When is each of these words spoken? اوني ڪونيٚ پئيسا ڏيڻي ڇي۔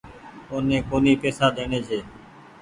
اوني 0.51 0.77
ڪونيٚ 0.89 1.19
پئيسا 1.21 1.45
ڏيڻي 1.55 1.79
ڇي۔ 1.87 1.99